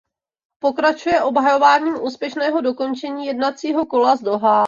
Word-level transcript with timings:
Pokračuje 0.59 1.21
obhajováním 1.23 1.95
úspěšného 2.03 2.61
dokončení 2.61 3.25
jednacího 3.25 3.85
kola 3.85 4.15
z 4.15 4.21
Dohá. 4.21 4.59